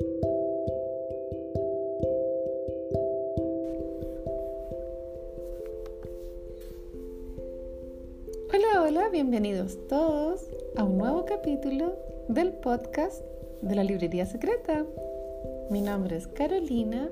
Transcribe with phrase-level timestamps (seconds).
[0.00, 0.08] Hola,
[8.82, 11.96] hola, bienvenidos todos a un nuevo capítulo
[12.28, 13.22] del podcast
[13.62, 14.84] de la Librería Secreta.
[15.70, 17.08] Mi nombre es Carolina,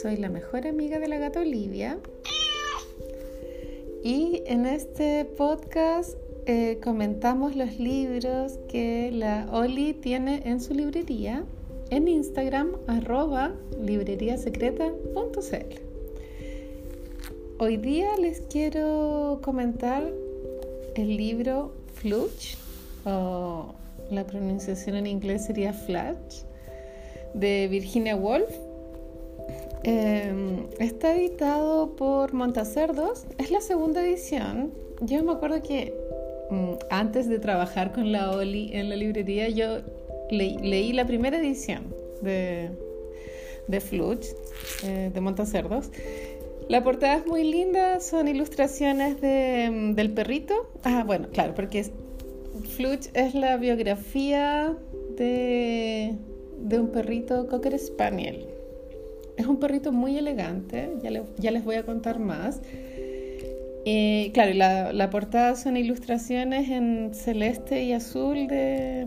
[0.00, 1.98] soy la mejor amiga de la gata Olivia
[4.02, 6.16] y en este podcast
[6.46, 11.44] eh, comentamos los libros que la Oli tiene en su librería
[11.90, 15.80] en Instagram arroba libreriasecreta.cl.
[17.58, 20.04] Hoy día les quiero comentar
[20.94, 22.56] el libro Fluch,
[23.04, 23.74] o
[24.10, 26.42] la pronunciación en inglés sería Flash,
[27.34, 28.50] de Virginia Woolf.
[29.84, 34.72] Em, está editado por Montacerdos, es la segunda edición.
[35.00, 35.94] Yo me acuerdo que
[36.50, 39.78] mm, antes de trabajar con la Oli en la librería, yo
[40.30, 42.70] leí la primera edición de,
[43.66, 44.26] de Fluch,
[44.84, 45.90] eh, de Montacerdos.
[46.68, 50.70] La portada es muy linda, son ilustraciones de, del perrito.
[50.84, 51.84] Ah, bueno, claro, porque
[52.76, 54.76] Fluch es la biografía
[55.16, 56.14] de,
[56.58, 58.46] de, un perrito Cocker Spaniel.
[59.36, 62.60] Es un perrito muy elegante, ya, les voy a contar más.
[63.84, 69.06] Y claro, la, la, portada son ilustraciones en celeste y azul de,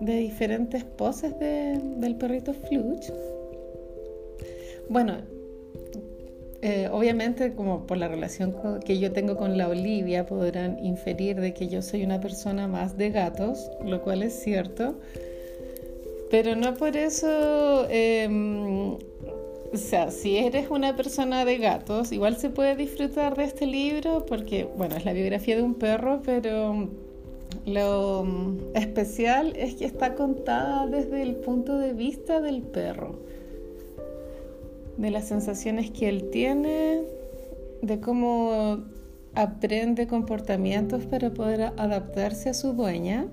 [0.00, 3.10] de diferentes poses de, del perrito Fluch.
[4.88, 5.18] Bueno,
[6.66, 11.52] eh, obviamente, como por la relación que yo tengo con la Olivia, podrán inferir de
[11.52, 14.94] que yo soy una persona más de gatos, lo cual es cierto.
[16.30, 22.48] Pero no por eso, em, o sea, si eres una persona de gatos, igual se
[22.48, 26.88] puede disfrutar de este libro porque, bueno, es la biografía de un perro, pero
[27.66, 28.26] lo
[28.74, 33.18] especial es que está contada desde el punto de vista del perro
[34.96, 37.02] de las sensaciones que él tiene,
[37.82, 38.84] de cómo
[39.34, 43.26] aprende comportamientos para poder adaptarse a su dueña.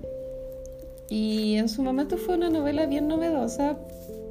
[1.08, 3.78] Y en su momento fue una novela bien novedosa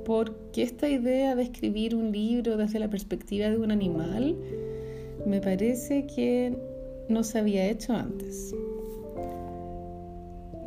[0.05, 4.35] porque esta idea de escribir un libro desde la perspectiva de un animal
[5.25, 6.57] me parece que
[7.07, 8.55] no se había hecho antes.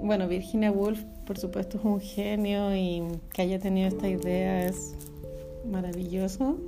[0.04, 4.94] Bueno, Virginia Woolf, por supuesto, es un genio y que haya tenido esta idea es
[5.64, 6.58] maravilloso.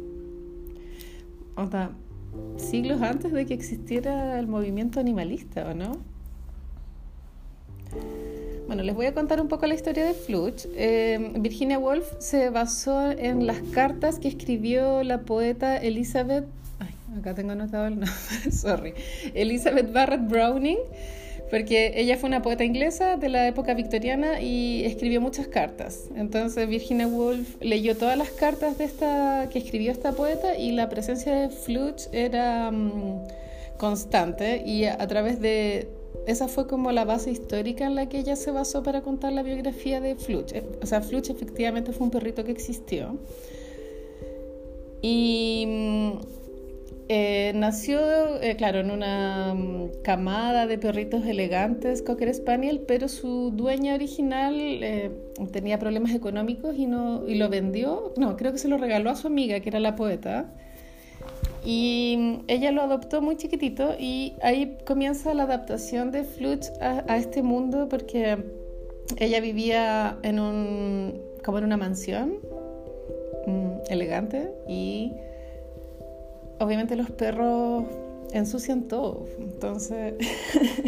[1.55, 1.91] O sea,
[2.57, 5.99] siglos antes de que existiera el movimiento animalista, ¿o no?
[8.69, 10.65] Bueno, les voy a contar un poco la historia de Fluch.
[10.75, 16.47] Eh, Virginia Woolf se basó en las cartas que escribió la poeta Elizabeth.
[16.79, 18.11] Ay, acá tengo anotado el nombre,
[18.51, 18.95] sorry.
[19.35, 20.79] Elizabeth Barrett Browning
[21.51, 26.09] porque ella fue una poeta inglesa de la época victoriana y escribió muchas cartas.
[26.17, 30.89] Entonces Virginia Woolf leyó todas las cartas de esta que escribió esta poeta y la
[30.89, 33.23] presencia de Fluch era mm,
[33.77, 35.89] constante y a, través de
[36.27, 39.43] esa fue como la base histórica en la que ella se basó para contar la
[39.43, 40.53] biografía de Fluch.
[40.53, 43.17] Eh, o sea, Fluch efectivamente fue un perrito que existió.
[45.01, 46.36] Y mm,
[47.55, 53.95] nació, eh, claro, en una mm, camada de perritos elegantes, Cocker Spaniel, pero su dueña
[53.95, 55.11] original eh,
[55.53, 59.17] tenía problemas económicos y, no, y lo vendió, no, creo que se lo regaló a
[59.17, 60.53] su amiga, que era la poeta.
[61.65, 67.05] Y mm, ella lo adoptó muy chiquitito y ahí comienza la adaptación de Fluch a,
[67.09, 68.39] a este mundo porque
[69.19, 72.39] ella vivía en un, como en una mansión
[73.47, 75.13] mm, elegante y
[76.59, 77.85] obviamente los perros
[78.33, 79.27] ensucian todo.
[79.39, 80.15] Entonces,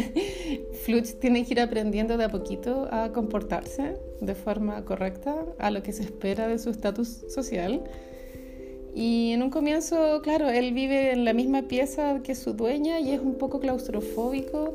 [0.83, 5.83] Fluch tiene que ir aprendiendo de a poquito a comportarse de forma correcta a lo
[5.83, 7.81] que se espera de su estatus social.
[8.95, 13.11] Y en un comienzo, claro, él vive en la misma pieza que su dueña y
[13.11, 14.73] es un poco claustrofóbico,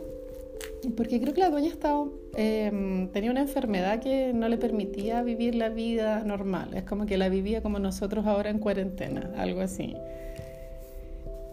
[0.97, 2.07] porque creo que la dueña estaba,
[2.37, 6.75] em, tenía una enfermedad que no le permitía vivir la vida normal.
[6.75, 9.97] Es como que la vivía como nosotros ahora en cuarentena, algo así.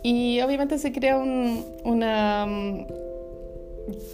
[0.04, 2.88] Y obviamente se crea un, una, mm,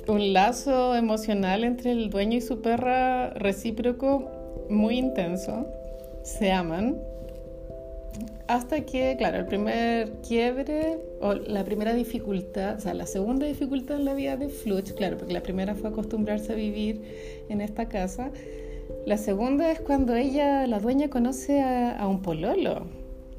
[0.08, 4.30] un lazo emocional entre el dueño y su perra recíproco
[4.70, 5.66] muy intenso.
[6.24, 6.98] Se aman.
[8.48, 13.98] Hasta que, claro, el primer quiebre o la primera dificultad, o sea, la segunda dificultad
[13.98, 17.02] en la vida de Fluch, claro, porque la primera fue acostumbrarse a vivir
[17.50, 18.32] en esta casa.
[19.06, 22.86] La segunda es cuando ella, la dueña, conoce a, a un pololo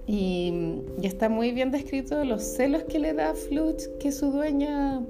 [0.09, 5.03] y, está muy bien descrito los celos que le da a Fluch que su dueña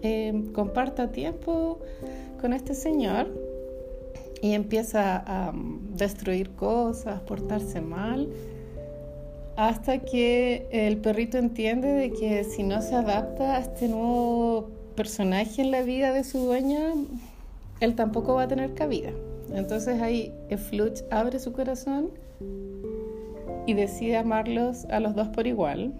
[0.00, 1.80] eh, comparta tiempo
[2.40, 3.28] con este señor.
[4.40, 8.28] y empieza a mm, destruir cosas, portarse mal,
[9.56, 15.60] hasta que el perrito entiende de que si no se adapta a este nuevo personaje
[15.60, 16.94] en la vida de su dueña,
[17.80, 19.10] él tampoco va a tener cabida.
[19.52, 22.10] Entonces ahí Fluch abre su corazón
[23.68, 25.92] y decide amarlos a los dos por igual.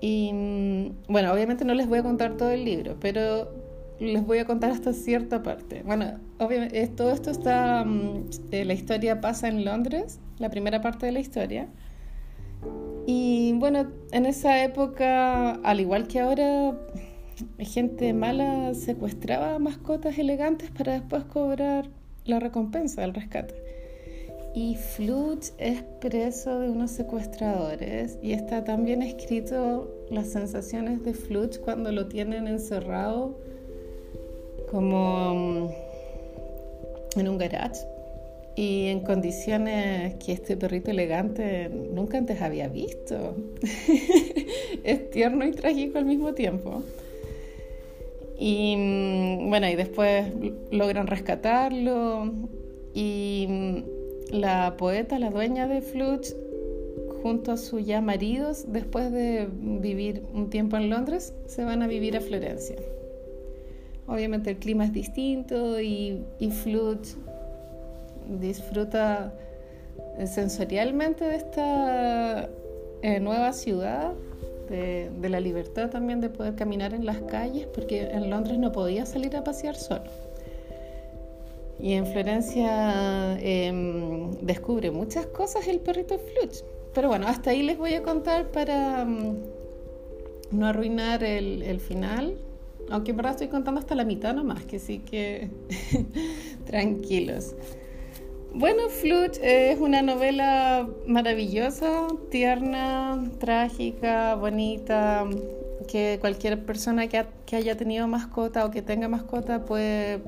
[0.00, 3.52] Y mm, bueno, obviamente no les voy a contar todo el libro, pero
[4.00, 5.82] les voy a contar hasta cierta parte.
[5.84, 11.04] Bueno, obviamente todo esto está, mm, eh, la historia pasa en Londres, la primera parte
[11.04, 11.68] de la historia.
[13.06, 16.74] Y bueno, en esa época, al igual que ahora,
[17.58, 21.90] gente mala secuestraba mascotas elegantes para después cobrar
[22.24, 23.71] la recompensa del rescate.
[24.54, 31.58] Y Fluch es preso de unos secuestradores y está también escrito las sensaciones de Fluch
[31.58, 33.38] cuando lo tienen encerrado
[34.70, 37.80] como mm, en un garage
[38.54, 43.34] y en condiciones que este perrito elegante nunca antes había visto.
[44.84, 46.82] es tierno y trágico al mismo tiempo.
[48.38, 50.26] Y mm, bueno, y después
[50.70, 52.30] logran rescatarlo
[52.92, 54.01] y mm,
[54.32, 56.34] la poeta, la dueña de Fluch,
[57.22, 61.86] junto a sus ya maridos, después de vivir un tiempo en Londres, se van a
[61.86, 62.76] vivir a Florencia.
[64.08, 67.14] Obviamente el clima es distinto y, y Fluch
[68.40, 69.32] disfruta
[70.18, 72.48] eh, sensorialmente de esta
[73.02, 74.12] eh, nueva ciudad,
[74.68, 79.04] de, la libertad también de poder caminar en las calles, porque en Londres no podía
[79.04, 80.04] salir a pasear solo.
[81.80, 86.62] Y en Florencia em, descubre muchas cosas el perrito Fluch.
[86.94, 89.36] Pero bueno, hasta ahí les voy a contar para mm,
[90.52, 92.36] no arruinar el, final.
[92.90, 95.50] Aunque en verdad estoy contando hasta la mitad nomás, que sí que
[96.66, 97.54] tranquilos.
[98.54, 105.26] Bueno, Fluch es una novela maravillosa, tierna, trágica, bonita,
[105.88, 107.24] que cualquier persona que,
[107.56, 110.22] haya tenido mascota o que tenga mascota puede